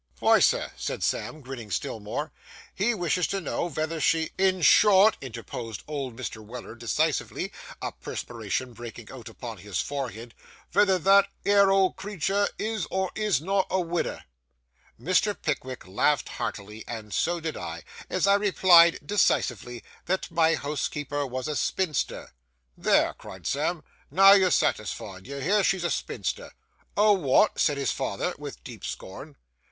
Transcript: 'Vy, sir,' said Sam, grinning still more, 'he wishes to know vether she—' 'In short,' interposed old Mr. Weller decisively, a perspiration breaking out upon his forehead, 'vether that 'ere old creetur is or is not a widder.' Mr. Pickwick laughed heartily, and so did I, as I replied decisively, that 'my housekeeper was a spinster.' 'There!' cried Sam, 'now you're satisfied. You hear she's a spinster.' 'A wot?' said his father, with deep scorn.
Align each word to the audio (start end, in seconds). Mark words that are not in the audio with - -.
'Vy, 0.19 0.39
sir,' 0.39 0.71
said 0.77 1.03
Sam, 1.03 1.41
grinning 1.41 1.69
still 1.69 1.99
more, 1.99 2.31
'he 2.73 2.95
wishes 2.95 3.27
to 3.27 3.39
know 3.39 3.67
vether 3.69 4.01
she—' 4.01 4.31
'In 4.35 4.63
short,' 4.63 5.15
interposed 5.21 5.83
old 5.87 6.15
Mr. 6.17 6.43
Weller 6.43 6.73
decisively, 6.73 7.51
a 7.83 7.91
perspiration 7.91 8.73
breaking 8.73 9.11
out 9.11 9.29
upon 9.29 9.59
his 9.59 9.79
forehead, 9.79 10.33
'vether 10.71 10.97
that 10.97 11.27
'ere 11.45 11.69
old 11.69 11.97
creetur 11.97 12.47
is 12.57 12.87
or 12.89 13.11
is 13.13 13.41
not 13.41 13.67
a 13.69 13.79
widder.' 13.79 14.23
Mr. 14.99 15.39
Pickwick 15.39 15.85
laughed 15.85 16.29
heartily, 16.29 16.83
and 16.87 17.13
so 17.13 17.39
did 17.39 17.55
I, 17.55 17.83
as 18.09 18.25
I 18.25 18.33
replied 18.33 18.97
decisively, 19.05 19.83
that 20.07 20.31
'my 20.31 20.55
housekeeper 20.55 21.27
was 21.27 21.47
a 21.47 21.55
spinster.' 21.55 22.33
'There!' 22.75 23.13
cried 23.19 23.45
Sam, 23.45 23.83
'now 24.09 24.31
you're 24.33 24.49
satisfied. 24.49 25.27
You 25.27 25.37
hear 25.41 25.63
she's 25.63 25.83
a 25.83 25.91
spinster.' 25.91 26.49
'A 26.97 27.13
wot?' 27.13 27.59
said 27.59 27.77
his 27.77 27.91
father, 27.91 28.33
with 28.39 28.63
deep 28.63 28.83
scorn. 28.83 29.35